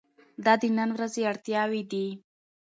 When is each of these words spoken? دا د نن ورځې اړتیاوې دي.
دا 0.45 0.53
د 0.61 0.63
نن 0.77 0.89
ورځې 0.95 1.21
اړتیاوې 1.31 1.81
دي. 1.91 2.07